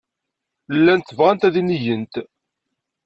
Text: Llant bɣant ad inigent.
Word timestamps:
Llant 0.77 1.15
bɣant 1.17 1.47
ad 1.47 1.55
inigent. 1.61 2.13